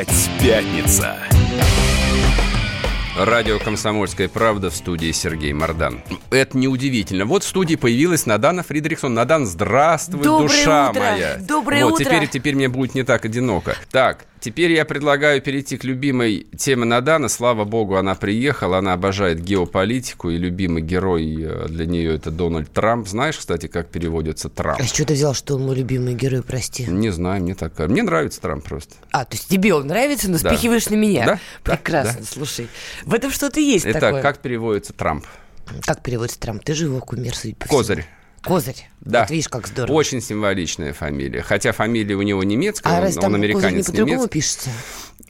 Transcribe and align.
Опять 0.00 0.30
пятница. 0.40 1.14
Радио 3.18 3.58
«Комсомольская 3.58 4.30
правда» 4.30 4.70
в 4.70 4.74
студии 4.74 5.12
Сергей 5.12 5.52
Мордан. 5.52 6.00
Это 6.30 6.56
неудивительно. 6.56 7.26
Вот 7.26 7.44
в 7.44 7.46
студии 7.46 7.74
появилась 7.74 8.24
Надана 8.24 8.62
Фридрихсон. 8.62 9.12
Надан, 9.12 9.44
здравствуй, 9.44 10.22
Доброе 10.22 10.48
душа 10.48 10.90
утро. 10.90 11.00
моя. 11.00 11.36
Доброе 11.38 11.84
вот, 11.84 12.00
утро. 12.00 12.04
Теперь, 12.04 12.28
теперь 12.28 12.54
мне 12.54 12.70
будет 12.70 12.94
не 12.94 13.02
так 13.02 13.26
одиноко. 13.26 13.76
Так, 13.90 14.24
теперь 14.40 14.72
я 14.72 14.84
предлагаю 14.84 15.40
перейти 15.40 15.76
к 15.76 15.84
любимой 15.84 16.46
теме 16.56 16.84
Надана. 16.84 17.28
Слава 17.28 17.64
богу, 17.64 17.96
она 17.96 18.14
приехала. 18.14 18.78
Она 18.78 18.92
обожает 18.94 19.40
геополитику. 19.42 20.30
И 20.30 20.36
любимый 20.38 20.82
герой 20.82 21.36
э, 21.40 21.66
для 21.68 21.86
нее 21.86 22.14
это 22.14 22.30
Дональд 22.30 22.72
Трамп. 22.72 23.06
Знаешь, 23.08 23.36
кстати, 23.38 23.66
как 23.66 23.88
переводится 23.88 24.48
Трамп? 24.48 24.80
А 24.80 24.86
чего 24.86 25.06
ты 25.06 25.14
взял, 25.14 25.34
что 25.34 25.54
он 25.56 25.62
мой 25.66 25.76
любимый 25.76 26.14
герой, 26.14 26.42
прости? 26.42 26.84
Не 26.86 27.10
знаю, 27.10 27.42
мне 27.42 27.54
так 27.54 27.74
кажется. 27.74 27.92
Мне 27.92 28.02
нравится 28.02 28.40
Трамп 28.40 28.64
просто. 28.64 28.94
А, 29.10 29.24
то 29.24 29.36
есть 29.36 29.48
тебе 29.48 29.74
он 29.74 29.86
нравится, 29.86 30.30
но 30.30 30.38
Да. 30.38 30.50
спихиваешь 30.50 30.88
на 30.88 30.94
меня? 30.94 31.26
Да, 31.26 31.38
Прекрасно, 31.62 32.20
да. 32.20 32.26
слушай. 32.26 32.68
В 33.04 33.14
этом 33.14 33.30
что-то 33.30 33.60
есть 33.60 33.86
Итак, 33.86 34.00
такое. 34.00 34.22
как 34.22 34.38
переводится 34.38 34.92
Трамп? 34.92 35.24
Как 35.86 36.02
переводится 36.02 36.40
Трамп? 36.40 36.64
Ты 36.64 36.74
же 36.74 36.86
его 36.86 37.00
кумир, 37.00 37.34
судя 37.36 37.54
по 37.54 37.66
всему. 37.66 37.78
Козырь. 38.42 38.88
Да. 39.00 39.20
Вот 39.20 39.30
видишь, 39.30 39.48
как 39.48 39.66
здорово. 39.66 39.94
Очень 39.96 40.20
символичная 40.20 40.92
фамилия. 40.92 41.42
Хотя 41.42 41.72
фамилия 41.72 42.14
у 42.14 42.22
него 42.22 42.42
немецкая, 42.42 42.94
А 42.94 42.96
он, 42.98 43.02
раз 43.04 43.16
он 43.16 43.20
там 43.22 43.32
козырь 43.32 43.40
не 43.48 43.52
американец 43.54 43.86
по-другому 43.86 44.18
немец. 44.20 44.30
пишется? 44.30 44.70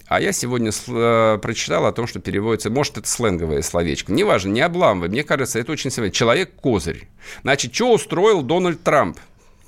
А 0.06 0.20
я 0.20 0.32
сегодня 0.32 0.70
сл- 0.70 1.36
э, 1.36 1.38
прочитал 1.38 1.86
о 1.86 1.92
том, 1.92 2.06
что 2.08 2.18
переводится, 2.18 2.68
может, 2.70 2.98
это 2.98 3.08
сленговое 3.08 3.62
словечко. 3.62 4.12
Неважно, 4.12 4.50
не 4.50 4.60
обламывай. 4.60 5.08
Мне 5.08 5.22
кажется, 5.22 5.58
это 5.58 5.70
очень 5.72 5.90
символично. 5.90 6.18
Человек-козырь. 6.18 7.08
Значит, 7.42 7.74
что 7.74 7.92
устроил 7.92 8.42
Дональд 8.42 8.82
Трамп? 8.82 9.18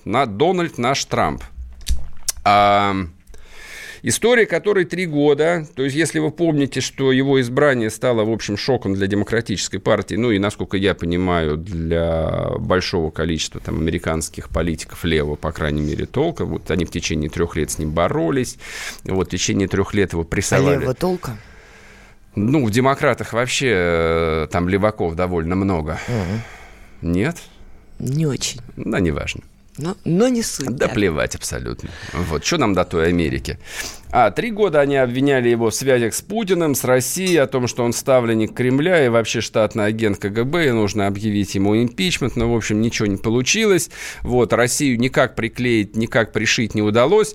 На, 0.05 0.27
Дональд 0.27 0.79
наш 0.79 1.05
Трамп. 1.05 1.45
А, 2.45 2.95
История 4.05 4.47
которой 4.47 4.85
три 4.85 5.07
года, 5.07 5.65
то 5.77 5.85
есть 5.85 5.95
если 5.95 6.19
вы 6.19 6.33
помните, 6.33 6.81
что 6.81 7.13
его 7.13 7.41
избрание 7.41 7.89
стало, 7.89 8.25
в 8.25 8.33
общем, 8.33 8.57
шоком 8.57 8.95
для 8.95 9.07
демократической 9.07 9.79
партии, 9.79 10.17
ну 10.17 10.33
и, 10.33 10.41
насколько 10.41 10.77
я 10.77 10.95
понимаю, 10.95 11.57
для 11.57 12.51
большого 12.59 13.13
количества 13.13 13.61
там 13.61 13.79
американских 13.79 14.49
политиков 14.49 15.05
левого, 15.05 15.37
по 15.37 15.53
крайней 15.53 15.83
мере, 15.83 16.07
толка, 16.07 16.45
вот 16.45 16.69
они 16.73 16.85
в 16.85 16.91
течение 16.91 17.31
трех 17.31 17.55
лет 17.55 17.71
с 17.71 17.79
ним 17.79 17.93
боролись, 17.93 18.59
вот 19.05 19.29
в 19.29 19.31
течение 19.31 19.69
трех 19.69 19.95
лет 19.95 20.13
его 20.15 20.23
А 20.23 20.25
прессовали. 20.25 20.81
левого 20.81 20.95
толка? 20.95 21.37
Ну, 22.35 22.65
в 22.67 22.71
демократах 22.73 23.33
вообще 23.33 23.73
э, 23.73 24.47
там 24.51 24.69
леваков 24.69 25.15
довольно 25.15 25.55
много. 25.55 26.01
Нет? 27.03 27.37
Не 28.01 28.27
очень. 28.27 28.61
Да, 28.77 28.99
неважно. 28.99 29.43
Но, 29.79 29.97
но 30.05 30.29
не 30.29 30.43
суть. 30.43 30.77
Да 30.77 30.89
плевать 30.89 31.35
абсолютно. 31.35 31.89
Вот, 32.13 32.45
что 32.45 32.59
нам 32.59 32.75
до 32.75 32.85
той 32.85 33.09
Америки? 33.09 33.59
А, 34.11 34.31
три 34.31 34.51
года 34.51 34.81
они 34.81 34.97
обвиняли 34.97 35.49
его 35.49 35.71
в 35.71 35.75
связях 35.75 36.13
с 36.13 36.21
Путиным, 36.21 36.75
с 36.75 36.85
Россией, 36.85 37.39
о 37.39 37.47
том, 37.47 37.67
что 37.67 37.83
он 37.83 37.95
ставленник 37.95 38.55
Кремля 38.55 39.07
и 39.07 39.09
вообще 39.09 39.41
штатный 39.41 39.87
агент 39.87 40.19
КГБ, 40.19 40.69
и 40.69 40.71
нужно 40.73 41.07
объявить 41.07 41.55
ему 41.55 41.75
импичмент, 41.83 42.37
но, 42.37 42.53
в 42.53 42.55
общем, 42.55 42.83
ничего 42.83 43.07
не 43.07 43.17
получилось. 43.17 43.89
Вот, 44.21 44.53
Россию 44.53 44.99
никак 44.99 45.35
приклеить, 45.35 45.97
никак 45.97 46.33
пришить 46.33 46.75
не 46.75 46.83
удалось. 46.83 47.35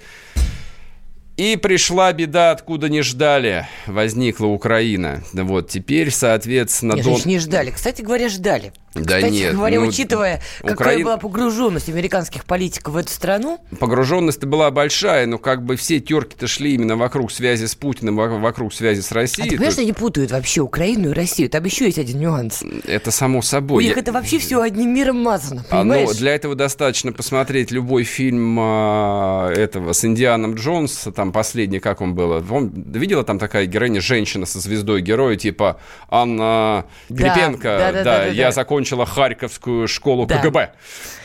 И 1.38 1.55
пришла 1.55 2.11
беда, 2.13 2.49
откуда 2.49 2.89
не 2.89 3.03
ждали. 3.03 3.67
Возникла 3.85 4.47
Украина. 4.47 5.23
Вот 5.33 5.69
теперь, 5.69 6.09
соответственно, 6.09 6.93
Нет, 6.93 7.05
Дон- 7.05 7.21
не 7.25 7.38
ждали. 7.38 7.69
Кстати 7.69 8.02
говоря, 8.02 8.27
ждали. 8.27 8.73
Да 8.93 9.17
Кстати 9.17 9.31
нет, 9.33 9.53
говоря, 9.55 9.80
ну, 9.81 9.88
учитывая, 9.88 10.41
какая 10.61 10.73
Украин- 10.97 11.03
была 11.03 11.17
погруженность 11.17 11.88
американских 11.89 12.45
политиков 12.45 12.93
в 12.95 12.97
эту 12.97 13.11
страну, 13.11 13.59
Погруженность-то 13.80 14.47
была 14.47 14.71
большая, 14.71 15.27
но 15.27 15.38
как 15.38 15.63
бы 15.63 15.75
все 15.75 15.99
терки-то 15.99 16.47
шли 16.47 16.73
именно 16.73 16.95
вокруг 16.95 17.31
связи 17.31 17.65
с 17.65 17.75
Путиным, 17.75 18.15
во- 18.15 18.39
вокруг 18.39 18.73
связи 18.73 19.02
с 19.02 19.11
а 19.11 19.15
Россией. 19.15 19.49
ты 19.49 19.55
понимаешь, 19.58 19.73
что 19.73 19.81
они 19.83 19.93
путают 19.93 20.31
вообще 20.31 20.61
Украину 20.61 21.09
и 21.11 21.14
Россию? 21.14 21.49
Там 21.49 21.64
еще 21.65 21.86
есть 21.86 21.99
один 21.99 22.20
нюанс. 22.20 22.64
Это 22.87 23.11
само 23.11 23.39
У 23.39 23.42
собой. 23.43 23.83
них 23.83 23.95
Я- 23.95 24.02
это 24.02 24.11
вообще 24.11 24.39
все 24.39 24.61
одним 24.61 24.95
миром 24.95 25.17
мазано, 25.21 25.64
А, 25.69 25.83
ну, 25.83 25.93
понимаешь? 25.93 26.17
для 26.17 26.33
этого 26.33 26.55
достаточно 26.55 27.11
посмотреть 27.11 27.69
любой 27.69 28.04
фильм 28.04 28.58
а, 28.59 29.52
этого 29.52 29.93
с 29.93 30.04
Индианом 30.05 30.55
Джонс, 30.55 31.08
там 31.15 31.31
последний, 31.31 31.80
как 31.80 32.02
он 32.02 32.15
был. 32.15 32.43
Он, 32.49 32.69
видела 32.69 33.23
там 33.23 33.37
такая 33.37 33.67
героиня, 33.67 34.02
женщина 34.02 34.48
со 34.48 34.59
звездой 34.59 35.02
героя, 35.02 35.36
типа 35.36 35.80
Анна 36.09 36.86
Да, 37.09 37.15
Грипенко, 37.15 37.64
да, 37.64 37.77
да, 37.92 37.92
да, 37.92 38.04
да, 38.04 38.25
я 38.25 38.45
да. 38.48 38.52
Закончила 38.87 39.05
Харьковскую 39.05 39.87
школу 39.87 40.25
Да. 40.25 40.39
КГБ. 40.39 40.71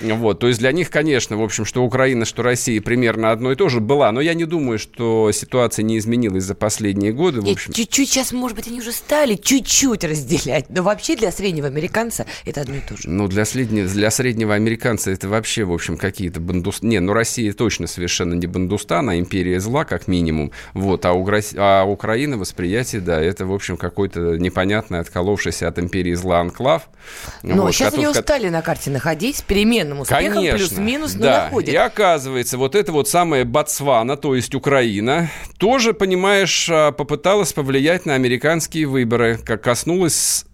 Вот, 0.00 0.40
то 0.40 0.48
есть 0.48 0.58
для 0.58 0.72
них, 0.72 0.90
конечно, 0.90 1.36
в 1.36 1.42
общем, 1.42 1.64
что 1.64 1.84
Украина, 1.84 2.24
что 2.24 2.42
Россия 2.42 2.80
примерно 2.80 3.30
одно 3.30 3.52
и 3.52 3.54
то 3.54 3.68
же 3.68 3.80
была, 3.80 4.10
но 4.12 4.20
я 4.20 4.34
не 4.34 4.44
думаю, 4.44 4.78
что 4.78 5.30
ситуация 5.32 5.84
не 5.84 5.98
изменилась 5.98 6.44
за 6.44 6.54
последние 6.54 7.12
годы. 7.12 7.40
В 7.40 7.48
общем, 7.48 7.72
чуть-чуть 7.72 8.08
сейчас, 8.08 8.32
может 8.32 8.56
быть, 8.56 8.66
они 8.66 8.80
уже 8.80 8.92
стали 8.92 9.36
чуть-чуть 9.36 10.04
разделять, 10.04 10.70
но 10.70 10.82
вообще 10.82 11.16
для 11.16 11.30
среднего 11.30 11.68
американца 11.68 12.26
это 12.44 12.62
одно 12.62 12.76
и 12.76 12.80
то 12.80 12.96
же. 12.96 13.08
Ну, 13.08 13.28
для 13.28 13.44
среднего, 13.44 13.88
для 13.88 14.10
среднего 14.10 14.54
американца 14.54 15.10
это 15.10 15.28
вообще, 15.28 15.64
в 15.64 15.72
общем, 15.72 15.96
какие-то 15.96 16.40
бандус... 16.40 16.82
Не, 16.82 17.00
ну, 17.00 17.12
Россия 17.12 17.52
точно 17.52 17.86
совершенно 17.86 18.34
не 18.34 18.46
бандустан, 18.46 19.08
а 19.08 19.18
империя 19.18 19.60
зла, 19.60 19.84
как 19.84 20.08
минимум. 20.08 20.50
Вот, 20.74 21.04
а 21.04 21.12
у, 21.12 21.24
Грос- 21.24 21.54
а 21.56 21.84
Украина 21.84 22.36
восприятие, 22.36 23.00
да, 23.00 23.20
это, 23.20 23.46
в 23.46 23.52
общем, 23.52 23.76
какой-то 23.76 24.36
непонятный, 24.38 24.98
отколовшийся 24.98 25.68
от 25.68 25.78
империи 25.78 26.14
зла 26.14 26.40
анклав. 26.40 26.88
Но 27.42 27.62
Вот, 27.62 27.72
сейчас 27.74 27.90
который- 27.90 28.04
они 28.06 28.14
стали 28.14 28.48
на 28.48 28.62
карте 28.62 28.90
находить 28.90 29.36
с 29.38 29.42
переменным 29.42 30.00
успехом, 30.00 30.34
Конечно, 30.34 30.58
плюс-минус, 30.58 31.14
но 31.14 31.22
да. 31.24 31.44
находят. 31.44 31.70
И 31.74 31.76
оказывается, 31.76 32.56
вот 32.56 32.74
это 32.76 32.92
вот 32.92 33.08
самая 33.08 33.44
Ботсвана, 33.44 34.16
то 34.16 34.34
есть 34.34 34.54
Украина, 34.54 35.28
тоже, 35.58 35.92
понимаешь, 35.92 36.68
а, 36.70 36.92
попыталась 36.92 37.52
повлиять 37.52 38.06
на 38.06 38.14
американские 38.14 38.86
выборы, 38.86 39.38
как 39.44 39.62
коснулась, 39.62 40.44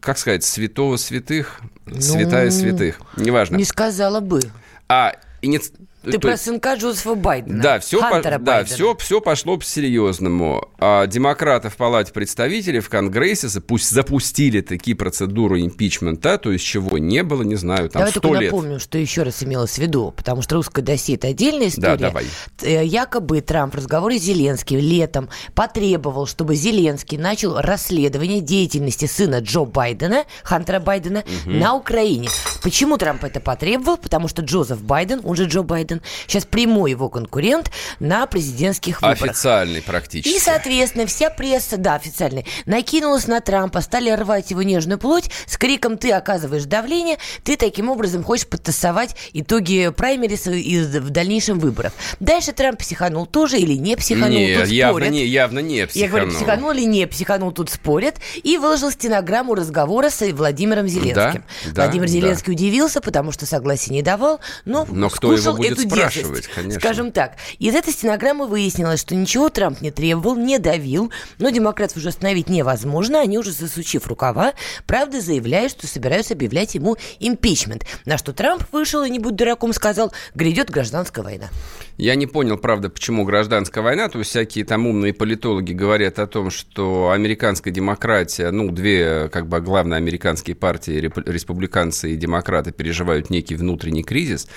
как 0.00 0.16
сказать, 0.18 0.44
святого 0.44 0.96
святых, 0.96 1.60
святая 1.98 2.50
святых, 2.50 3.00
неважно. 3.16 3.54
Ну, 3.54 3.58
Не 3.58 3.64
сказала 3.64 4.20
бы. 4.20 4.40
А, 4.88 5.12
иниц- 5.42 5.72
Ты 6.12 6.18
про 6.18 6.32
есть- 6.32 6.44
сынка 6.44 6.74
Джозефа 6.74 7.14
Байдена. 7.14 7.62
Да, 7.62 7.78
все, 7.80 8.00
да, 8.00 8.10
Байдена. 8.38 8.64
все, 8.64 8.96
все 8.96 9.20
пошло 9.20 9.56
по-серьезному. 9.56 10.68
А 10.78 11.06
демократы 11.06 11.68
в 11.70 11.76
Палате 11.76 12.12
представителей 12.12 12.80
в 12.80 12.88
Конгрессе 12.88 13.46
запу- 13.46 13.78
запустили 13.78 14.60
такие 14.60 14.96
процедуру 14.96 15.58
импичмента, 15.58 16.38
то 16.38 16.50
есть 16.52 16.64
чего 16.64 16.98
не 16.98 17.22
было, 17.22 17.42
не 17.42 17.56
знаю, 17.56 17.88
там 17.88 18.00
Давай 18.00 18.10
сто 18.10 18.20
только 18.20 18.40
лет. 18.40 18.52
напомним, 18.52 18.78
что 18.80 18.98
еще 18.98 19.22
раз 19.22 19.42
имелось 19.42 19.72
в 19.74 19.78
виду, 19.78 20.12
потому 20.16 20.42
что 20.42 20.56
русское 20.56 20.82
досье– 20.82 21.14
это 21.16 21.28
отдельная 21.28 21.68
история. 21.68 21.96
Да, 21.96 21.96
давай. 21.96 22.24
Э, 22.62 22.84
Якобы 22.84 23.40
Трамп 23.40 23.74
в 23.74 23.78
разговоре 23.78 24.18
с 24.18 24.22
Зеленским 24.22 24.78
летом 24.78 25.28
потребовал, 25.54 26.26
чтобы 26.26 26.54
Зеленский 26.54 27.18
начал 27.18 27.58
расследование 27.60 28.40
деятельности 28.40 29.06
сына 29.06 29.40
Джо 29.40 29.64
Байдена, 29.64 30.24
Хантера 30.42 30.80
Байдена, 30.80 31.24
на 31.46 31.74
Украине. 31.74 32.28
Почему 32.62 32.96
Трамп 32.98 33.24
это 33.24 33.40
потребовал? 33.40 33.96
Потому 33.96 34.28
что 34.28 34.42
Джозеф 34.42 34.82
Байден, 34.82 35.20
он 35.24 35.36
же 35.36 35.44
Джо 35.44 35.62
Байден, 35.62 35.93
сейчас 36.26 36.44
прямой 36.44 36.90
его 36.90 37.08
конкурент 37.08 37.70
на 38.00 38.26
президентских 38.26 39.02
выборах. 39.02 39.22
Официальный 39.22 39.82
практически. 39.82 40.34
И, 40.34 40.38
соответственно, 40.38 41.06
вся 41.06 41.30
пресса, 41.30 41.76
да, 41.76 41.94
официальная, 41.94 42.44
накинулась 42.66 43.26
на 43.26 43.40
Трампа, 43.40 43.80
стали 43.80 44.10
рвать 44.10 44.50
его 44.50 44.62
нежную 44.62 44.98
плоть 44.98 45.30
с 45.46 45.56
криком 45.56 45.98
«ты 45.98 46.12
оказываешь 46.12 46.64
давление, 46.64 47.18
ты 47.42 47.56
таким 47.56 47.88
образом 47.88 48.22
хочешь 48.24 48.46
подтасовать 48.46 49.16
итоги 49.32 49.90
праймериса 49.90 50.50
и 50.52 50.80
в 50.80 51.10
дальнейшем 51.10 51.58
выборах». 51.58 51.92
Дальше 52.20 52.52
Трамп 52.52 52.78
психанул 52.78 53.26
тоже 53.26 53.58
или 53.58 53.74
не 53.74 53.96
психанул, 53.96 54.30
не, 54.38 54.56
тут 54.56 54.68
явно 54.68 54.98
спорят. 55.00 55.12
не, 55.12 55.26
явно 55.26 55.58
не 55.60 55.76
Я 55.78 55.86
психанул. 55.86 56.10
говорю, 56.10 56.30
психанул 56.36 56.70
или 56.72 56.84
не 56.84 57.06
психанул, 57.06 57.52
тут 57.52 57.70
спорят. 57.70 58.16
И 58.42 58.56
выложил 58.58 58.90
стенограмму 58.90 59.54
разговора 59.54 60.10
с 60.10 60.24
Владимиром 60.32 60.88
Зеленским. 60.88 61.44
да, 61.72 61.84
Владимир 61.84 62.06
да. 62.06 62.12
Зеленский 62.12 62.52
удивился, 62.52 63.00
потому 63.00 63.32
что 63.32 63.46
согласия 63.46 63.92
не 63.92 64.02
давал, 64.02 64.40
но, 64.64 64.86
Но 64.90 65.08
кто 65.10 65.32
его 65.32 65.54
будет 65.54 65.72
эту 65.72 65.83
спрашивать, 65.88 66.26
дерзость, 66.26 66.48
конечно. 66.54 66.80
Скажем 66.80 67.12
так. 67.12 67.36
Из 67.58 67.74
этой 67.74 67.92
стенограммы 67.92 68.46
выяснилось, 68.46 69.00
что 69.00 69.14
ничего 69.14 69.48
Трамп 69.48 69.80
не 69.80 69.90
требовал, 69.90 70.36
не 70.36 70.58
давил, 70.58 71.10
но 71.38 71.50
демократов 71.50 71.96
уже 71.98 72.08
остановить 72.08 72.48
невозможно, 72.48 73.20
они 73.20 73.38
уже 73.38 73.52
засучив 73.52 74.06
рукава, 74.06 74.54
правда 74.86 75.20
заявляют, 75.20 75.72
что 75.72 75.86
собираются 75.86 76.34
объявлять 76.34 76.74
ему 76.74 76.96
импичмент. 77.20 77.86
На 78.04 78.18
что 78.18 78.32
Трамп 78.32 78.62
вышел 78.72 79.02
и, 79.02 79.10
не 79.10 79.18
будь 79.18 79.36
дураком, 79.36 79.72
сказал, 79.72 80.12
грядет 80.34 80.70
гражданская 80.70 81.24
война. 81.24 81.48
Я 81.96 82.16
не 82.16 82.26
понял, 82.26 82.58
правда, 82.58 82.90
почему 82.90 83.24
гражданская 83.24 83.84
война. 83.84 84.08
То 84.08 84.18
есть 84.18 84.30
всякие 84.30 84.64
там 84.64 84.86
умные 84.86 85.14
политологи 85.14 85.72
говорят 85.72 86.18
о 86.18 86.26
том, 86.26 86.50
что 86.50 87.10
американская 87.10 87.72
демократия, 87.72 88.50
ну, 88.50 88.70
две 88.70 89.28
как 89.28 89.48
бы 89.48 89.60
главные 89.60 89.98
американские 89.98 90.56
партии, 90.56 91.12
республиканцы 91.26 92.12
и 92.12 92.16
демократы, 92.16 92.72
переживают 92.72 93.30
некий 93.30 93.54
внутренний 93.54 94.02
кризис. 94.02 94.48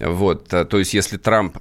Вот, 0.00 0.52
а, 0.52 0.64
то 0.70 0.78
есть 0.78 0.94
если 0.94 1.16
Трамп 1.18 1.58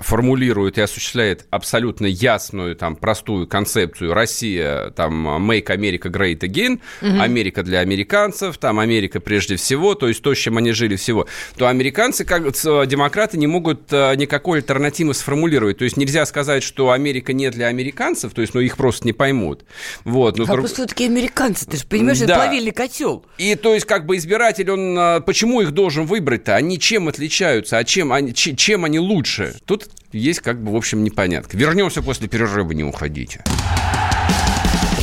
формулирует 0.00 0.76
и 0.78 0.80
осуществляет 0.80 1.46
абсолютно 1.50 2.06
ясную, 2.06 2.74
там, 2.74 2.96
простую 2.96 3.46
концепцию 3.46 4.12
Россия, 4.12 4.90
там, 4.90 5.50
Make 5.50 5.66
America 5.66 6.10
Great 6.10 6.40
Again, 6.40 6.80
угу. 7.00 7.20
Америка 7.20 7.62
для 7.62 7.78
американцев, 7.80 8.58
там, 8.58 8.80
Америка 8.80 9.20
прежде 9.20 9.56
всего, 9.56 9.94
то 9.94 10.08
есть 10.08 10.20
то, 10.22 10.34
с 10.34 10.38
чем 10.38 10.56
они 10.56 10.72
жили 10.72 10.96
всего, 10.96 11.28
то 11.56 11.68
американцы, 11.68 12.24
как 12.24 12.42
демократы, 12.88 13.38
не 13.38 13.46
могут 13.46 13.92
а, 13.92 14.14
никакой 14.14 14.58
альтернативы 14.58 15.14
сформулировать. 15.14 15.78
То 15.78 15.84
есть 15.84 15.96
нельзя 15.96 16.26
сказать, 16.26 16.62
что 16.62 16.90
Америка 16.90 17.32
не 17.32 17.48
для 17.50 17.68
американцев, 17.68 18.32
то 18.32 18.40
есть, 18.40 18.54
ну, 18.54 18.60
их 18.60 18.76
просто 18.76 19.06
не 19.06 19.12
поймут. 19.12 19.64
Вот. 20.04 20.38
Но 20.38 20.44
а 20.44 20.48
друг... 20.48 20.66
все-таки 20.66 21.04
американцы, 21.04 21.66
ты 21.66 21.76
же 21.76 21.84
понимаешь, 21.84 22.18
да. 22.18 22.24
это 22.24 22.34
плавильный 22.34 22.72
котел. 22.72 23.24
И 23.38 23.54
то 23.54 23.74
есть, 23.74 23.86
как 23.86 24.06
бы 24.06 24.16
избиратель, 24.16 24.70
он 24.70 24.98
а, 24.98 25.20
почему 25.20 25.60
их 25.60 25.70
должен 25.70 26.04
выбрать-то? 26.04 26.56
Они 26.56 26.78
чем 26.80 27.08
отличаются, 27.08 27.78
а 27.78 27.84
чем 27.84 28.12
они, 28.12 28.34
чем 28.34 28.84
они 28.84 28.98
лучше? 28.98 29.54
Тут 29.68 29.90
есть 30.12 30.40
как 30.40 30.64
бы, 30.64 30.72
в 30.72 30.76
общем, 30.76 31.04
непонятка. 31.04 31.54
Вернемся 31.54 32.00
после 32.00 32.26
перерыва, 32.26 32.72
не 32.72 32.84
уходите. 32.84 33.44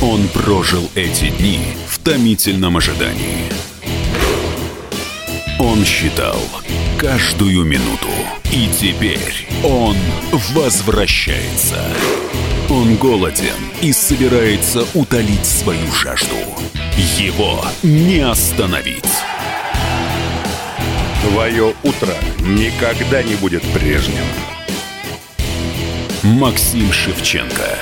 Он 0.02 0.26
прожил 0.26 0.90
эти 0.96 1.30
дни 1.30 1.60
в 1.86 2.00
томительном 2.00 2.76
ожидании. 2.76 3.48
Он 5.60 5.84
считал 5.84 6.40
каждую 6.98 7.64
минуту. 7.64 8.08
И 8.52 8.68
теперь 8.68 9.46
он 9.62 9.96
возвращается. 10.52 11.84
Он 12.68 12.96
голоден 12.96 13.54
и 13.82 13.92
собирается 13.92 14.84
утолить 14.94 15.46
свою 15.46 15.92
жажду. 15.92 16.34
Его 17.16 17.64
не 17.84 18.18
остановить. 18.18 19.04
Твое 21.22 21.72
утро 21.84 22.14
никогда 22.40 23.22
не 23.22 23.36
будет 23.36 23.62
прежним. 23.72 24.24
Максим 26.34 26.92
Шевченко. 26.92 27.78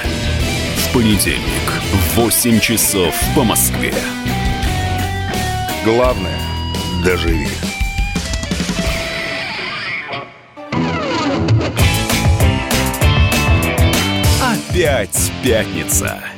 В 0.76 0.93
понедельник 0.93 1.82
в 2.12 2.17
8 2.17 2.61
часов 2.61 3.14
по 3.35 3.43
Москве. 3.43 3.94
Главное– 5.82 6.38
доживи. 7.05 7.49
Опять 14.43 15.32
пятница. 15.43 16.34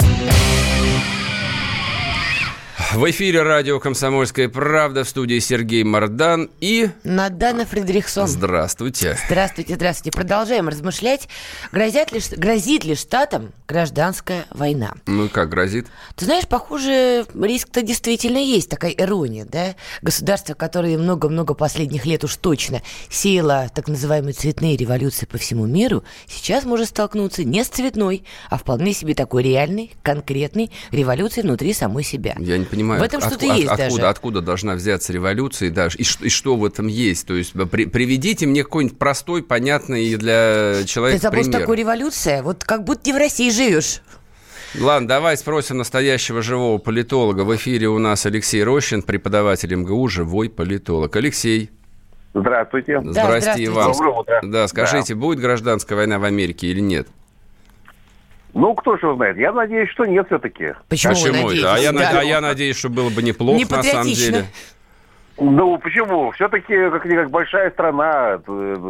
В 2.94 3.10
эфире 3.10 3.42
радио 3.42 3.80
«Комсомольская 3.80 4.48
правда» 4.48 5.02
в 5.02 5.08
студии 5.08 5.40
Сергей 5.40 5.82
Мордан 5.82 6.48
и... 6.60 6.88
Надана 7.02 7.66
Фредериксон. 7.66 8.28
Здравствуйте. 8.28 9.18
Здравствуйте, 9.26 9.74
здравствуйте. 9.74 10.16
Продолжаем 10.16 10.68
размышлять. 10.68 11.28
Грозят 11.72 12.12
ли, 12.12 12.20
грозит 12.36 12.84
ли 12.84 12.94
штатам 12.94 13.52
гражданская 13.66 14.46
война? 14.50 14.94
Ну 15.06 15.28
как, 15.28 15.50
грозит? 15.50 15.88
Ты 16.14 16.26
знаешь, 16.26 16.46
похоже, 16.46 17.26
риск-то 17.34 17.82
действительно 17.82 18.38
есть, 18.38 18.70
такая 18.70 18.92
ирония, 18.92 19.44
да? 19.44 19.74
Государство, 20.00 20.54
которое 20.54 20.96
много-много 20.96 21.54
последних 21.54 22.06
лет 22.06 22.22
уж 22.22 22.36
точно 22.36 22.82
сеяло 23.10 23.68
так 23.74 23.88
называемые 23.88 24.32
цветные 24.32 24.76
революции 24.76 25.26
по 25.26 25.38
всему 25.38 25.66
миру, 25.66 26.04
сейчас 26.28 26.64
может 26.64 26.88
столкнуться 26.88 27.42
не 27.42 27.64
с 27.64 27.68
цветной, 27.68 28.22
а 28.48 28.56
вполне 28.56 28.92
себе 28.92 29.14
такой 29.14 29.42
реальной, 29.42 29.92
конкретной 30.02 30.70
революцией 30.92 31.44
внутри 31.44 31.72
самой 31.72 32.04
себя. 32.04 32.36
Я 32.38 32.56
не 32.56 32.64
понимаю 32.76 33.00
в 33.00 33.04
этом 33.04 33.18
от, 33.22 33.26
что-то 33.26 33.46
от, 33.50 33.58
есть 33.58 33.70
откуда, 33.70 33.88
даже. 33.88 34.08
откуда 34.08 34.40
должна 34.40 34.74
взяться 34.74 35.12
революция, 35.12 35.70
да, 35.70 35.88
и, 35.96 36.02
и 36.02 36.28
что 36.28 36.56
в 36.56 36.64
этом 36.64 36.86
есть. 36.86 37.26
То 37.26 37.34
есть 37.34 37.52
при, 37.70 37.86
приведите 37.86 38.46
мне 38.46 38.62
какой-нибудь 38.62 38.98
простой, 38.98 39.42
понятный 39.42 40.14
для 40.16 40.82
человека 40.86 41.18
Ты 41.18 41.22
забыл, 41.22 41.40
пример. 41.40 41.52
что 41.52 41.60
такое 41.60 41.76
революция? 41.76 42.42
Вот 42.42 42.64
как 42.64 42.84
будто 42.84 43.02
ты 43.02 43.12
в 43.12 43.16
России 43.16 43.50
живешь. 43.50 44.02
Ладно, 44.78 45.08
давай 45.08 45.36
спросим 45.36 45.78
настоящего 45.78 46.42
живого 46.42 46.78
политолога. 46.78 47.42
В 47.42 47.54
эфире 47.56 47.88
у 47.88 47.98
нас 47.98 48.26
Алексей 48.26 48.62
Рощин, 48.62 49.02
преподаватель 49.02 49.74
МГУ, 49.74 50.08
живой 50.08 50.50
политолог. 50.50 51.16
Алексей. 51.16 51.70
Здравствуйте. 52.34 53.00
Да, 53.00 53.12
здравствуйте, 53.12 53.70
здравствуйте. 53.70 54.12
вам. 54.42 54.50
Да, 54.50 54.68
скажите, 54.68 55.14
да. 55.14 55.20
будет 55.20 55.38
гражданская 55.40 55.96
война 55.96 56.18
в 56.18 56.24
Америке 56.24 56.66
или 56.66 56.80
нет? 56.80 57.08
Ну, 58.56 58.74
кто 58.74 58.96
же 58.96 59.14
знает. 59.14 59.36
Я 59.36 59.52
надеюсь, 59.52 59.90
что 59.90 60.06
нет 60.06 60.26
все-таки. 60.28 60.72
Почему, 60.88 61.12
почему 61.12 61.50
это? 61.50 61.74
А 61.74 61.78
я, 61.78 61.92
да. 61.92 62.20
а 62.20 62.24
я 62.24 62.40
надеюсь, 62.40 62.78
что 62.78 62.88
было 62.88 63.10
бы 63.10 63.22
неплохо, 63.22 63.58
Не 63.58 63.66
на 63.66 63.82
самом 63.82 64.06
деле. 64.06 64.46
Ну, 65.38 65.76
почему? 65.76 66.30
Все-таки, 66.30 66.74
как-никак, 66.88 67.30
большая 67.30 67.70
страна, 67.70 68.40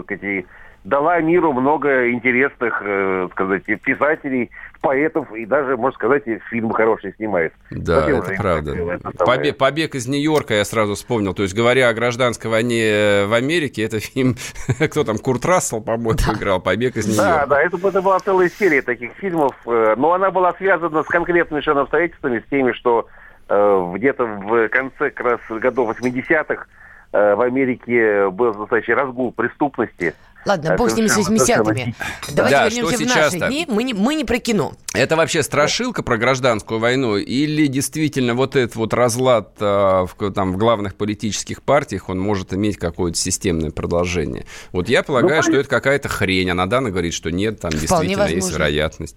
эти, 0.08 0.46
дала 0.86 1.20
миру 1.20 1.52
много 1.52 2.10
интересных, 2.10 2.80
э, 2.84 3.28
сказать, 3.32 3.64
писателей, 3.64 4.50
поэтов 4.80 5.32
и 5.32 5.44
даже, 5.44 5.76
можно 5.76 5.96
сказать, 5.96 6.22
фильмы 6.48 6.74
хорошие 6.74 7.12
снимает. 7.14 7.52
Да, 7.70 8.02
Хотел 8.02 8.22
это 8.22 8.34
правда. 8.36 9.00
Побег, 9.18 9.56
«Побег 9.58 9.94
из 9.96 10.06
Нью-Йорка» 10.06 10.54
я 10.54 10.64
сразу 10.64 10.94
вспомнил. 10.94 11.34
То 11.34 11.42
есть, 11.42 11.56
говоря 11.56 11.88
о 11.88 11.94
гражданской 11.94 12.50
войне 12.50 12.82
э, 12.84 13.26
в 13.26 13.32
Америке, 13.34 13.82
это 13.82 13.98
фильм, 13.98 14.36
кто 14.90 15.02
там, 15.02 15.18
Курт 15.18 15.44
Рассел, 15.44 15.80
по-моему, 15.80 16.12
да. 16.12 16.34
играл 16.34 16.60
«Побег 16.60 16.96
из 16.96 17.06
Нью-Йорка». 17.06 17.40
Да, 17.40 17.46
да, 17.46 17.62
это, 17.62 17.88
это 17.88 18.02
была 18.02 18.20
целая 18.20 18.48
серия 18.48 18.82
таких 18.82 19.12
фильмов, 19.14 19.56
э, 19.66 19.94
но 19.96 20.12
она 20.12 20.30
была 20.30 20.54
связана 20.54 21.02
с 21.02 21.06
конкретными 21.06 21.60
совершенно 21.60 21.80
обстоятельствами, 21.82 22.38
с 22.46 22.48
теми, 22.48 22.70
что 22.72 23.08
э, 23.48 23.92
где-то 23.96 24.24
в 24.24 24.68
конце 24.68 25.10
как 25.10 25.26
раз 25.26 25.40
годов 25.60 25.98
80-х 26.00 26.66
в 27.12 27.40
Америке 27.40 28.28
был 28.30 28.52
настоящий 28.52 28.92
разгул 28.92 29.32
преступности– 29.32 30.14
Ладно, 30.46 30.76
бог 30.76 30.90
с 30.90 30.96
ними, 30.96 31.08
с 31.08 31.18
80-ми. 31.18 31.94
Давайте 32.32 32.56
да, 32.56 32.68
вернемся 32.68 32.96
в 32.96 33.16
наши 33.16 33.48
дни. 33.48 33.66
Мы 33.68 33.82
не, 33.82 33.94
мы 33.94 34.14
не 34.14 34.24
про 34.24 34.38
кино. 34.38 34.72
Это 34.94 35.16
вообще 35.16 35.42
страшилка 35.42 36.04
про 36.04 36.16
гражданскую 36.16 36.78
войну? 36.78 37.16
Или 37.16 37.66
действительно 37.66 38.34
вот 38.34 38.54
этот 38.54 38.76
вот 38.76 38.94
разлад 38.94 39.56
а, 39.60 40.06
в, 40.06 40.32
там, 40.32 40.52
в 40.52 40.56
главных 40.56 40.94
политических 40.94 41.62
партиях, 41.62 42.08
он 42.08 42.20
может 42.20 42.54
иметь 42.54 42.78
какое-то 42.78 43.18
системное 43.18 43.72
продолжение? 43.72 44.44
Вот 44.70 44.88
я 44.88 45.02
полагаю, 45.02 45.38
ну, 45.38 45.42
что 45.42 45.56
это 45.56 45.68
какая-то 45.68 46.08
хрень. 46.08 46.50
А 46.50 46.54
Надана 46.54 46.90
говорит, 46.90 47.12
что 47.12 47.30
нет, 47.30 47.60
там 47.60 47.72
действительно 47.72 48.22
возможно. 48.22 48.34
есть 48.34 48.52
вероятность. 48.52 49.16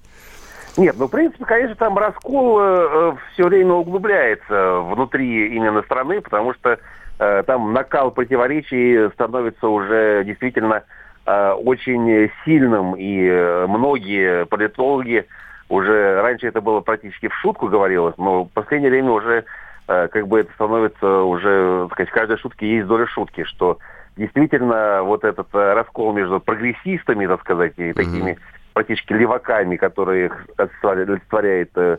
Нет, 0.78 0.96
ну, 0.98 1.08
в 1.08 1.12
принципе, 1.12 1.46
конечно, 1.46 1.76
там 1.76 1.98
раскол 1.98 2.60
э, 2.60 3.16
все 3.34 3.44
время 3.44 3.74
углубляется 3.74 4.80
внутри 4.80 5.56
именно 5.56 5.84
страны, 5.84 6.22
потому 6.22 6.54
что 6.54 6.80
э, 7.20 7.44
там 7.46 7.74
накал 7.74 8.12
противоречий 8.12 9.12
становится 9.12 9.68
уже 9.68 10.24
действительно 10.26 10.78
Э, 10.78 10.99
очень 11.54 12.31
сильным, 12.44 12.96
и 12.96 13.28
э, 13.28 13.68
многие 13.68 14.46
политологи 14.46 15.26
уже 15.68 16.22
раньше 16.22 16.48
это 16.48 16.62
было 16.62 16.81
практически 16.81 17.28
в 17.28 17.36
шутку 17.36 17.68
говорилось, 17.68 18.16
но 18.18 18.46
в 18.46 18.50
последнее 18.50 18.90
время 18.90 19.12
уже 19.12 19.46
э, 19.88 20.08
как 20.08 20.28
бы 20.28 20.40
это 20.40 20.52
становится 20.54 21.22
уже, 21.22 21.86
так 21.90 21.94
сказать, 21.94 22.10
в 22.10 22.14
каждой 22.14 22.38
шутке 22.38 22.76
есть 22.76 22.88
доля 22.88 23.06
шутки, 23.06 23.44
что 23.44 23.78
действительно 24.18 25.04
вот 25.04 25.24
этот 25.24 25.48
раскол 25.54 26.14
между 26.14 26.40
прогрессистами, 26.40 27.28
так 27.28 27.42
сказать, 27.42 27.74
и 27.78 27.94
такими 27.94 28.31
mm-hmm. 28.31 28.40
практически 28.74 29.14
леваками, 29.14 29.76
которые 29.76 30.31
олицетворяет 30.81 31.71
э, 31.76 31.98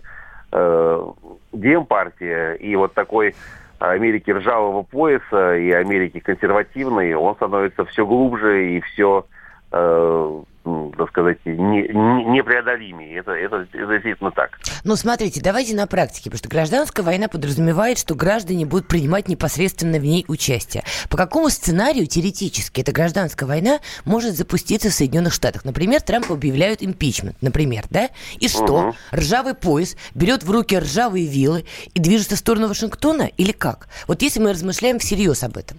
э, 0.53 1.07
Демпартия, 1.53 2.55
и 2.55 2.75
вот 2.75 2.95
такой 2.95 3.35
Америки 3.81 4.31
ржавого 4.31 4.83
пояса 4.83 5.57
и 5.57 5.71
Америки 5.71 6.21
консервативной, 6.21 7.15
он 7.15 7.35
становится 7.37 7.85
все 7.87 8.05
глубже 8.05 8.77
и 8.77 8.81
все 8.81 9.27
э, 9.73 10.43
так 10.63 11.09
сказать, 11.09 11.39
не, 11.45 11.55
не, 11.55 12.25
непреодолимее. 12.25 13.19
Это, 13.19 13.33
это, 13.33 13.67
это 13.73 13.93
действительно 13.93 14.31
так. 14.31 14.59
Ну, 14.85 14.95
смотрите, 14.97 15.41
давайте 15.43 15.75
на 15.75 15.87
практике, 15.87 16.25
потому 16.31 16.39
что 16.39 16.49
гражданская 16.49 17.05
война 17.05 17.29
подразумевает, 17.29 17.99
что 17.99 18.15
граждане 18.15 18.67
будут 18.67 18.87
принимать 18.87 19.29
непосредственно 19.29 19.99
в 19.99 20.03
ней 20.03 20.25
участие. 20.29 20.85
По 21.09 21.17
какому 21.17 21.49
сценарию 21.49 22.07
теоретически 22.07 22.83
эта 22.83 22.93
гражданская 22.93 23.49
война 23.49 23.81
может 24.05 24.35
запуститься 24.35 24.91
в 24.91 24.93
Соединенных 24.93 25.33
Штатах? 25.33 25.65
Например, 25.65 26.01
Трамп 26.01 26.31
объявляют 26.31 26.83
импичмент, 26.83 27.37
например, 27.41 27.85
да? 27.91 28.11
И 28.39 28.49
что? 28.49 28.89
Угу. 28.89 28.95
Ржавый 29.13 29.55
пояс 29.55 29.97
берет 30.15 30.43
в 30.43 30.51
руки 30.51 30.79
ржавые 30.79 31.27
вилы 31.27 31.65
и 31.95 32.01
движется 32.01 32.37
в 32.37 32.39
сторону 32.39 32.69
Вашингтона 32.69 33.31
или 33.37 33.53
как? 33.53 33.89
Вот 34.07 34.23
если 34.23 34.41
мы 34.41 34.53
размышляем 34.53 34.99
всерьез 34.99 35.43
об 35.43 35.57
этом. 35.57 35.79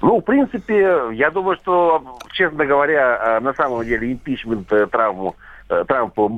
Ну, 0.00 0.20
в 0.20 0.22
принципе, 0.22 1.10
я 1.12 1.30
думаю, 1.30 1.56
что, 1.56 2.18
честно 2.32 2.64
говоря, 2.64 3.38
э, 3.38 3.40
на 3.40 3.52
самом 3.54 3.84
деле 3.84 4.12
импичмент 4.12 4.72
э, 4.72 4.86
травму 4.86 5.34
э, 5.68 5.84
Трампу 5.88 6.28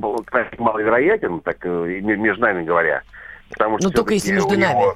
маловероятен, 0.57 1.41
так 1.41 1.63
между 1.63 2.41
нами 2.41 2.63
говоря. 2.63 3.03
Потому 3.49 3.77
что 3.77 3.87
Но 3.87 3.89
ну, 3.91 3.95
только 3.95 4.15
если 4.15 4.33
между 4.33 4.57
нами. 4.57 4.79
Него, 4.79 4.95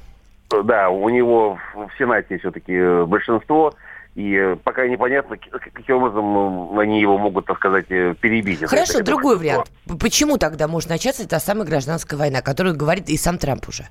да, 0.64 0.90
у 0.90 1.08
него 1.08 1.58
в 1.74 1.90
Сенате 1.98 2.38
все-таки 2.38 3.04
большинство, 3.04 3.72
и 4.16 4.56
пока 4.64 4.88
непонятно, 4.88 5.36
каким 5.36 5.96
образом 5.96 6.78
они 6.78 7.00
его 7.00 7.18
могут, 7.18 7.46
так 7.46 7.58
сказать, 7.58 7.86
перебить. 7.86 8.64
Хорошо, 8.64 9.02
другой 9.02 9.38
вариант. 9.38 9.70
Почему 10.00 10.38
тогда 10.38 10.66
может 10.66 10.88
начаться 10.88 11.28
та 11.28 11.38
самая 11.38 11.66
гражданская 11.66 12.18
война, 12.18 12.38
о 12.40 12.42
которой 12.42 12.74
говорит 12.74 13.08
и 13.10 13.16
сам 13.16 13.38
Трамп 13.38 13.68
уже? 13.68 13.84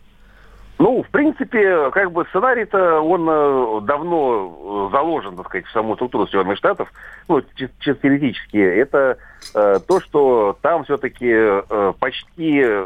Ну, 0.78 1.04
в 1.04 1.10
принципе, 1.10 1.90
как 1.92 2.12
бы 2.12 2.26
сценарий-то, 2.26 3.00
он 3.00 3.28
э, 3.30 3.82
давно 3.86 4.90
э, 4.90 4.92
заложен, 4.92 5.38
так 5.38 5.48
сказать, 5.48 5.66
в 5.68 5.72
саму 5.72 5.96
структуру 5.96 6.28
Соединенных 6.28 6.58
Штатов, 6.58 6.92
ну, 7.30 7.42
чисто 7.56 7.96
теоретически. 8.02 8.58
Это 8.58 9.18
э, 9.54 9.80
то, 9.88 10.02
что 10.02 10.58
там 10.62 10.84
все-таки 10.84 11.32
э, 11.32 11.94
почти 11.98 12.62
э, 12.62 12.86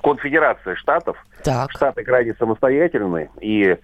конфедерация 0.00 0.76
штатов. 0.76 1.16
Так. 1.42 1.72
Штаты 1.72 2.04
крайне 2.04 2.34
самостоятельны, 2.34 3.30
и 3.40 3.76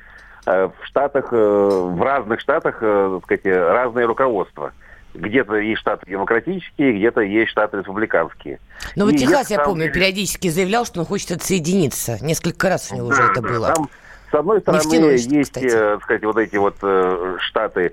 э, 0.47 0.69
в 0.69 0.87
штатах, 0.87 1.33
э, 1.33 1.37
в 1.37 2.01
разных 2.01 2.41
штатах, 2.41 2.79
э, 2.81 3.21
так 3.21 3.25
сказать, 3.25 3.47
разное 3.47 4.07
руководство. 4.07 4.73
Где-то 5.21 5.57
есть 5.57 5.81
штаты 5.81 6.07
демократические, 6.09 6.93
где-то 6.95 7.21
есть 7.23 7.51
штаты 7.51 7.79
республиканские. 7.79 8.61
Вот 8.97 9.13
И 9.13 9.19
Техас, 9.19 9.49
на 9.51 9.55
я 9.55 9.57
самом 9.57 9.65
помню, 9.65 9.83
деле- 9.85 9.95
периодически 9.95 10.49
заявлял, 10.49 10.85
что 10.87 11.01
он 11.01 11.07
хочет 11.07 11.33
отсоединиться. 11.33 12.19
Несколько 12.25 12.69
раз 12.69 12.91
у 12.93 12.97
него 12.97 13.09
уже 13.09 13.23
Да, 13.23 13.33
это 13.33 13.43
да. 13.43 13.49
было. 13.49 13.75
Там, 13.75 13.89
с 14.31 14.35
одной 14.35 14.61
стороны, 14.61 14.83
втянулись, 14.85 15.27
есть, 15.27 15.51
кстати. 15.53 15.67
э, 15.67 15.71
так 15.95 16.03
сказать, 16.05 16.23
вот 16.25 16.37
эти 16.39 16.57
вот 16.57 16.77
э, 16.83 17.37
штаты 17.41 17.93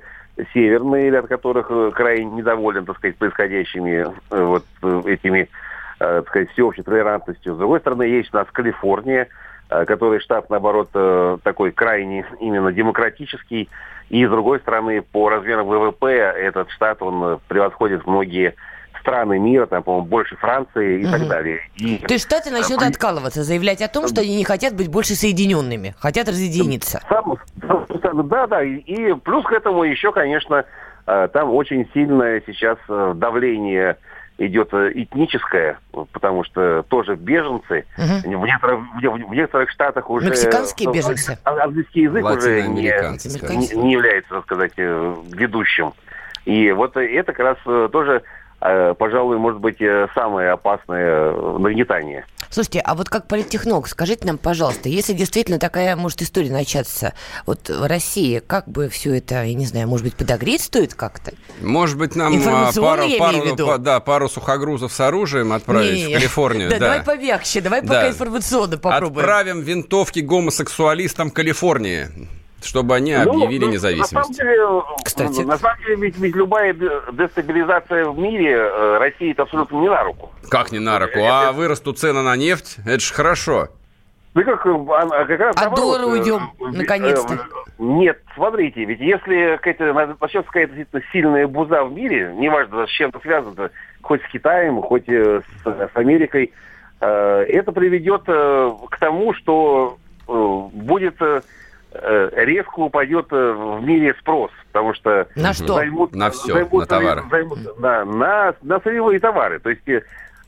северные, 0.54 1.18
от 1.18 1.28
которых 1.28 1.68
э, 1.70 1.92
крайне 1.96 2.26
недоволен, 2.32 2.86
так 2.86 2.98
сказать, 2.98 3.16
происходящими 3.18 4.06
вот 4.30 4.66
этими, 5.06 5.50
так 5.98 6.28
сказать, 6.28 6.52
всеобщей 6.52 6.84
толерантностью. 6.84 7.56
С 7.56 7.58
другой 7.58 7.80
стороны, 7.80 8.04
есть 8.04 8.34
у 8.34 8.38
нас 8.38 8.48
Калифорния, 8.52 9.28
который 9.70 10.20
штат, 10.20 10.50
наоборот, 10.50 10.90
э, 10.94 11.38
такой 11.44 11.72
крайне 11.72 12.26
именно 12.40 12.72
демократический. 12.72 13.70
И, 14.10 14.26
с 14.26 14.30
другой 14.30 14.60
стороны, 14.60 15.02
по 15.02 15.30
размерам 15.30 15.68
ВВП 15.68 16.08
этот 16.12 16.70
штат, 16.72 17.02
он 17.02 17.24
э, 17.24 17.38
превосходит 17.48 18.06
многие 18.06 18.54
страны 19.02 19.38
мира, 19.40 19.66
там, 19.68 19.84
по-моему, 19.84 20.08
больше 20.08 20.36
Франции 20.38 21.02
и 21.02 21.06
так 21.06 21.20
Мгм. 21.22 21.30
далее. 21.30 21.60
И 21.76 21.98
То 21.98 22.14
есть 22.14 22.26
Штаты 22.26 22.50
начнут 22.52 22.82
Э, 22.82 22.88
откалываться, 22.88 23.44
заявлять 23.44 23.82
о 23.82 23.88
том, 23.88 24.08
что 24.08 24.22
они 24.22 24.36
не 24.38 24.44
хотят 24.44 24.76
быть 24.76 24.88
больше 24.90 25.14
соединенными, 25.16 25.94
хотят 26.00 26.28
разъединиться. 26.28 27.02
Сам- 27.10 27.38
сам- 28.02 28.28
да, 28.28 28.48
да. 28.48 28.64
И, 28.64 28.78
и 28.78 29.14
плюс 29.14 29.46
к 29.46 29.52
этому 29.52 29.84
еще, 29.84 30.12
конечно, 30.12 30.66
э, 31.08 31.28
там 31.34 31.52
очень 31.52 31.88
сильное 31.94 32.42
сейчас 32.48 32.78
э, 32.90 33.14
давление 33.16 33.98
идет 34.38 34.74
э, 34.74 34.92
этническое, 34.94 35.80
потому 36.12 36.44
что 36.44 36.84
тоже 36.84 37.16
беженцы. 37.16 37.86
Мгм. 37.98 38.42
В, 38.42 38.46
некоторых, 38.46 38.80
в- 38.96 39.34
некоторых 39.34 39.70
штатах 39.70 40.10
уже... 40.10 40.28
Мексиканские 40.28 40.90
ну, 40.90 40.96
беженцы. 40.96 41.38
а- 41.44 41.64
Английский 41.64 42.02
язык 42.02 42.26
уже 42.26 42.64
не, 42.64 42.84
не, 42.84 43.76
не 43.76 43.94
является, 43.94 44.36
так 44.36 44.44
сказать, 44.44 44.74
э, 44.78 45.16
ведущим. 45.32 45.94
И 46.46 46.72
вот 46.72 46.96
это 46.98 47.34
как 47.34 47.40
раз 47.40 47.58
э, 47.66 47.90
тоже, 47.92 48.22
э, 48.62 48.94
пожалуй, 48.98 49.38
может 49.38 49.60
быть, 49.60 49.82
э, 49.82 50.08
самое 50.14 50.52
опасное 50.52 51.32
э, 51.32 51.58
нагнетание. 51.58 52.26
Слушайте, 52.56 52.80
а 52.80 52.96
вот 52.96 53.10
как 53.10 53.28
политтехнолог, 53.28 53.86
скажите 53.86 54.26
нам, 54.26 54.38
пожалуйста, 54.38 54.88
если 54.88 55.12
действительно 55.12 55.60
такая 55.60 55.94
может 55.98 56.22
история 56.22 56.50
начаться, 56.50 57.14
вот 57.46 57.68
в 57.68 57.86
России, 57.86 58.40
как 58.40 58.66
бы 58.66 58.88
все 58.88 59.16
это, 59.18 59.44
я 59.44 59.54
не 59.54 59.66
знаю, 59.66 59.90
может 59.90 60.06
быть, 60.06 60.16
подогреть 60.16 60.62
стоит 60.62 60.94
как-то? 60.94 61.34
Может 61.60 61.98
быть, 61.98 62.16
нам 62.16 62.34
а, 62.48 62.72
пару, 62.72 63.10
пару, 63.20 63.78
да, 63.78 64.00
пару 64.00 64.30
сухогрузов 64.30 64.94
с 64.94 65.00
оружием 65.02 65.52
отправить 65.52 65.96
Не-не-не. 65.96 66.16
в 66.16 66.18
Калифорнию. 66.18 66.70
Да, 66.76 66.80
да. 66.80 66.86
давай 66.86 67.04
помягче, 67.04 67.60
давай 67.60 67.82
Да. 67.82 67.88
пока 67.88 68.08
информационно 68.08 68.78
попробуем. 68.78 69.26
Отправим 69.26 69.60
винтовки 69.60 70.22
гомосексуалистам 70.22 71.32
Калифорнии, 71.32 72.08
чтобы 72.66 72.96
они 72.96 73.14
объявили 73.14 73.62
Ну, 73.62 73.68
ну, 73.68 73.74
независимость. 73.74 74.14
На 74.14 74.24
самом 74.24 74.34
деле, 74.34 74.84
Кстати. 75.04 75.42
на 75.42 75.58
самом 75.58 75.78
деле 75.80 75.96
ведь, 75.98 76.18
ведь 76.18 76.36
любая 76.36 76.74
де- 76.74 77.02
дестабилизация 77.14 78.06
в 78.10 78.18
мире 78.18 78.52
э, 78.58 78.98
России 78.98 79.32
это 79.32 79.44
абсолютно 79.44 79.78
не 79.78 79.90
на 79.90 80.04
руку. 80.04 80.32
Как 80.50 80.72
не 80.72 80.80
на 80.80 81.00
руку? 81.00 81.20
А 81.24 81.52
вырастут 81.52 82.00
цены 82.00 82.22
на 82.22 82.36
нефть? 82.36 82.78
Это 82.86 83.00
же 83.00 83.14
хорошо. 83.14 83.68
Да 84.34 84.44
как, 84.44 84.66
э, 84.66 84.70
а- 84.70 85.22
а 85.22 85.26
как 85.26 85.40
раз 85.40 85.56
От 85.56 85.62
наоборот, 85.62 85.80
доллара 85.80 86.02
э, 86.04 86.06
уйдем, 86.12 86.52
э, 86.60 86.64
наконец-то. 86.78 87.34
э, 87.36 87.38
Нет, 87.78 88.20
смотрите, 88.36 88.84
ведь 88.84 89.00
если 89.00 89.56
какая-то, 89.58 89.94
на- 89.94 90.18
начнется 90.20 90.48
какая-то 90.48 90.74
действительно 90.74 91.04
сильная 91.14 91.48
буза 91.48 91.84
в 91.86 91.94
мире, 91.94 92.34
неважно, 92.36 92.86
с 92.86 92.90
чем 92.90 93.10
это 93.10 93.20
связано, 93.20 93.70
хоть 94.02 94.22
с 94.24 94.28
Китаем, 94.32 94.82
хоть 94.82 95.08
э, 95.08 95.42
с, 95.64 95.66
с 95.66 95.90
Америкой, 95.96 96.52
э, 97.00 97.46
это 97.48 97.72
приведет 97.72 98.24
э, 98.28 98.72
к 98.92 98.98
тому, 99.00 99.34
что 99.36 99.98
э, 100.28 100.60
будет 100.74 101.16
э, 101.22 101.26
э, 101.26 101.42
резко 102.34 102.80
упадет 102.80 103.28
э, 103.32 103.52
в 103.54 103.84
мире 103.84 104.14
спрос, 104.20 104.52
потому 104.72 104.94
что 104.94 105.28
На 105.36 105.54
что? 105.54 105.76
займут- 105.76 106.14
На 106.16 106.30
всё, 106.30 106.54
займут- 106.54 106.80
на 106.82 106.86
товары. 106.86 107.24
займут- 107.30 107.60
да, 107.80 108.06
на, 108.06 108.54
на 108.62 108.80
сырьевые 108.80 109.20
товары. 109.20 109.60
То 109.60 109.70
есть 109.70 109.88
э, 109.88 110.02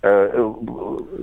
э, 0.04 0.54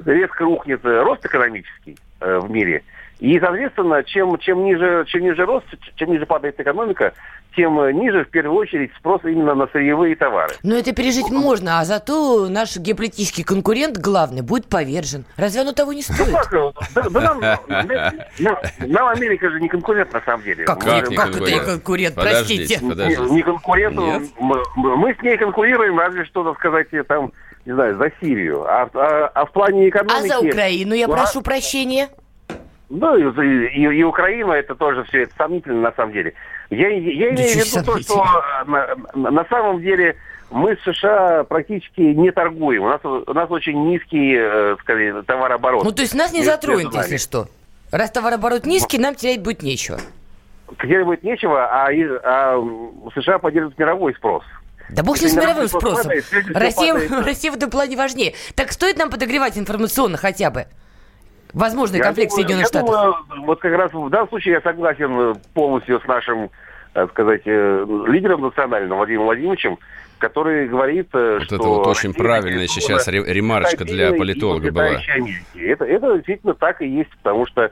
резко 0.06 0.44
рухнет 0.44 0.84
э, 0.84 1.02
рост 1.02 1.24
экономический 1.24 1.96
э, 2.20 2.38
в 2.38 2.50
мире. 2.50 2.82
И, 3.20 3.38
соответственно, 3.38 4.02
чем, 4.04 4.36
чем, 4.38 4.64
ниже, 4.64 5.04
чем 5.08 5.22
ниже 5.22 5.46
рост, 5.46 5.66
чем 5.96 6.10
ниже 6.10 6.26
падает 6.26 6.58
экономика, 6.60 7.12
тем 7.56 7.76
ниже, 7.98 8.24
в 8.24 8.30
первую 8.30 8.58
очередь, 8.58 8.90
спрос 8.98 9.20
именно 9.24 9.54
на 9.54 9.68
сырьевые 9.68 10.16
товары. 10.16 10.54
Но 10.64 10.76
это 10.76 10.92
пережить 10.92 11.30
можно, 11.30 11.78
а 11.78 11.84
зато 11.84 12.48
наш 12.48 12.76
геополитический 12.76 13.44
конкурент 13.44 13.96
главный 13.98 14.42
будет 14.42 14.66
повержен. 14.68 15.24
Разве 15.36 15.60
оно 15.60 15.72
того 15.72 15.92
не 15.92 16.02
Ну 16.08 16.14
стоит? 16.14 16.34
как, 16.34 16.52
э, 16.52 16.72
да, 17.10 17.20
нам, 17.20 17.40
нам- 18.88 19.08
Америка 19.08 19.48
же 19.50 19.60
не 19.60 19.68
конкурент 19.68 20.12
на 20.12 20.20
самом 20.22 20.42
деле. 20.42 20.64
Как, 20.64 20.80
Как 20.80 21.04
же- 21.06 21.10
не 21.12 21.16
как 21.16 21.28
это 21.36 21.50
не 21.50 21.60
конкурент? 21.60 22.14
простите? 22.16 22.80
подождите. 22.80 23.22
Не, 23.22 23.30
не 23.36 23.42
конкурент. 23.42 23.96
Мы, 24.40 24.62
мы 24.76 25.14
с 25.14 25.22
ней 25.22 25.36
конкурируем, 25.36 25.98
разве 25.98 26.24
что, 26.24 26.42
так 26.44 26.58
сказать, 26.58 26.88
там, 27.06 27.32
не 27.64 27.72
знаю, 27.72 27.96
за 27.96 28.10
Сирию. 28.20 28.64
А, 28.64 28.88
а- 28.92 29.30
а 29.32 29.46
в 29.46 29.52
плане 29.52 29.86
А 29.86 29.88
экономики... 29.90 30.28
за 30.28 30.40
Украину 30.40 30.94
я 30.94 31.06
прошу 31.08 31.40
прощения. 31.42 32.08
Ну, 32.96 33.16
и, 33.16 33.68
и- 33.76 33.98
и 33.98 34.02
Украина, 34.04 34.52
это 34.52 34.74
тоже 34.76 35.02
все 35.04 35.22
это 35.22 35.34
сомнительно 35.36 35.80
на 35.80 35.92
самом 35.92 36.12
деле. 36.12 36.32
Я, 36.70 36.88
я 36.88 37.30
Да 37.32 37.42
имею 37.42 37.64
в 37.64 37.74
виду 37.74 37.84
то, 37.84 37.98
что 38.00 38.24
э, 38.24 38.64
на, 39.14 39.30
на- 39.30 39.44
самом 39.46 39.80
деле 39.80 40.16
мы 40.50 40.76
с 40.76 40.80
США 40.84 41.42
практически 41.44 42.00
не 42.00 42.30
торгуем. 42.30 42.84
У 42.84 42.88
нас, 42.88 43.00
у 43.04 43.32
нас 43.32 43.50
очень 43.50 43.84
низкий, 43.88 44.34
э, 44.38 44.76
скорее, 44.80 45.22
товарооборот. 45.22 45.82
Ну, 45.84 45.90
то 45.90 46.02
есть 46.02 46.14
нас 46.14 46.32
не 46.32 46.44
затронет, 46.44 46.94
если 46.94 47.16
что. 47.16 47.48
Раз 47.90 48.10
товарооборот 48.12 48.64
низкий, 48.64 48.98
нам 48.98 49.14
терять 49.16 49.42
будет 49.42 49.62
нечего. 49.62 49.98
Терять 50.80 51.04
будет 51.04 51.22
нечего, 51.24 51.64
а, 51.66 51.88
а 51.90 53.10
США 53.14 53.38
поддерживают 53.38 53.78
мировой 53.78 54.14
спрос. 54.14 54.44
Да 54.90 55.02
бог 55.02 55.16
с 55.16 55.34
мировым 55.34 55.66
спросом. 55.68 56.02
падает, 56.04 56.24
Россия, 56.54 56.94
падает- 56.94 57.24
Россия 57.26 57.50
в 57.52 57.56
этом 57.56 57.70
плане 57.70 57.96
важнее. 57.96 58.34
Так 58.54 58.70
стоит 58.70 58.98
нам 58.98 59.10
подогревать 59.10 59.56
информационно 59.58 60.16
хотя 60.16 60.50
бы? 60.50 60.66
Возможный 61.54 61.98
Я 61.98 62.04
конфликт 62.04 62.30
думаю- 62.30 62.42
Соединенных 62.42 62.64
я 62.64 62.68
Штатов. 62.68 62.90
думаю, 62.90 63.46
вот 63.46 63.60
как 63.60 63.72
раз 63.72 63.92
в 63.92 64.10
данном 64.10 64.28
случае 64.28 64.54
я 64.54 64.60
согласен 64.60 65.18
э, 65.20 65.34
полностью 65.54 66.00
с 66.00 66.04
нашим, 66.06 66.50
так 66.92 67.10
сказать, 67.10 67.42
э, 67.46 67.86
лидером 68.08 68.42
национальным 68.42 68.96
Владимиром 68.98 69.24
Владимировичем, 69.26 69.78
который 70.18 70.66
говорит, 70.68 71.08
э, 71.12 71.34
Вот 71.38 71.42
что... 71.44 71.54
это 71.56 71.64
вот 71.68 71.86
очень 71.86 72.12
правильная 72.12 72.66
сейчас 72.66 73.06
ре- 73.08 73.24
ремарочка 73.24 73.84
для 73.84 74.12
политолога 74.12 74.70
была. 74.72 75.00
Это, 75.54 75.84
это 75.84 76.14
действительно 76.16 76.54
так 76.54 76.82
и 76.82 76.88
есть, 76.88 77.10
потому 77.22 77.46
что 77.46 77.70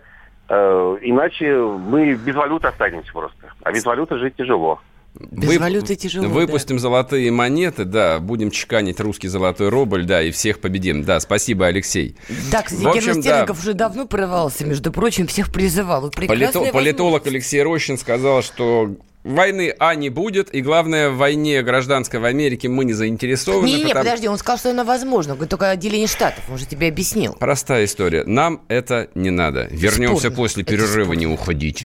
э, 0.48 0.98
иначе 1.02 1.52
мы 1.56 2.14
без 2.14 2.34
валюты 2.34 2.68
останемся 2.68 3.12
просто. 3.12 3.52
А 3.62 3.72
без 3.72 3.84
валюты 3.84 4.18
жить 4.18 4.36
тяжело. 4.36 4.80
Без 5.18 5.50
Вып- 5.50 5.58
валюты 5.58 5.94
тяжело, 5.94 6.26
Выпустим 6.28 6.78
золотые 6.78 7.30
монеты, 7.30 7.84
да, 7.84 8.18
будем 8.18 8.50
чеканить 8.50 8.98
русский 8.98 9.28
золотой 9.28 9.68
рубль, 9.68 10.04
да, 10.04 10.22
и 10.22 10.30
всех 10.30 10.58
победим. 10.60 11.04
Да, 11.04 11.20
спасибо, 11.20 11.66
Алексей. 11.66 12.16
Да, 12.50 12.62
кстати, 12.62 12.84
общем, 12.86 13.20
Герман 13.20 13.46
да. 13.46 13.52
Уже 13.52 13.74
давно 13.74 14.06
прорывался, 14.06 14.64
между 14.64 14.90
прочим, 14.90 15.26
всех 15.26 15.52
призывал. 15.52 16.00
Вот 16.02 16.14
Полито- 16.16 16.72
политолог. 16.72 17.26
Алексей 17.26 17.62
Рощин 17.62 17.98
сказал, 17.98 18.42
что 18.42 18.96
войны, 19.22 19.74
а, 19.78 19.94
не 19.94 20.08
будет, 20.08 20.52
и 20.54 20.62
главное, 20.62 21.10
в 21.10 21.18
войне 21.18 21.62
гражданской 21.62 22.18
в 22.18 22.24
Америке 22.24 22.68
мы 22.68 22.84
не 22.86 22.94
заинтересованы. 22.94 23.66
Не-не-не, 23.66 23.88
потому- 23.88 24.04
подожди, 24.04 24.28
он 24.28 24.38
сказал, 24.38 24.58
что 24.58 24.70
она 24.70 24.82
возможна. 24.84 25.36
Только 25.36 25.70
отделение 25.70 26.08
штатов, 26.08 26.42
он 26.50 26.56
же 26.58 26.64
тебе 26.66 26.88
объяснил. 26.88 27.34
Простая 27.38 27.84
история. 27.84 28.24
Нам 28.24 28.62
это 28.68 29.08
не 29.14 29.30
надо. 29.30 29.68
Вернемся 29.70 30.20
Спорно. 30.22 30.36
после 30.36 30.64
перерыва, 30.64 31.12
не 31.12 31.26
уходите. 31.26 31.84